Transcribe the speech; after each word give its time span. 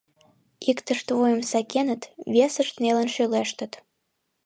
Иктышт 0.69 1.07
вуйым 1.17 1.41
сакеныт, 1.51 2.01
весышт 2.33 2.75
нелын 2.83 3.09
шӱлештыт. 3.15 3.73